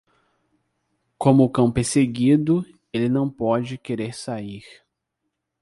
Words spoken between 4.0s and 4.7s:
sair.